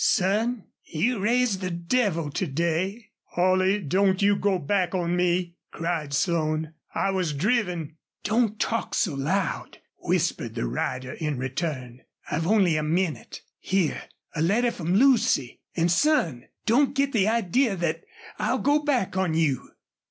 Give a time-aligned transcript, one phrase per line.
[0.03, 6.11] "Son, you raised the devil to day." "Holley, don't you go back on me!" cried
[6.11, 6.73] Slone.
[6.95, 11.99] "I was driven!" "Don't talk so loud," whispered the rider in return.
[12.31, 13.43] "I've only a minnit....
[13.59, 15.61] Here a letter from Lucy....
[15.75, 18.03] An', son, don't git the idee thet
[18.39, 19.69] I'll go back on you."